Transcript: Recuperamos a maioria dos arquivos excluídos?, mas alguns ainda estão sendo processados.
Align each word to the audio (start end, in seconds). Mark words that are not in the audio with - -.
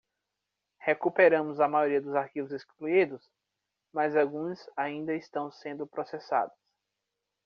Recuperamos 0.83 1.59
a 1.61 1.67
maioria 1.67 2.01
dos 2.01 2.15
arquivos 2.15 2.51
excluídos?, 2.51 3.29
mas 3.93 4.15
alguns 4.15 4.67
ainda 4.75 5.13
estão 5.13 5.51
sendo 5.51 5.85
processados. 5.85 6.57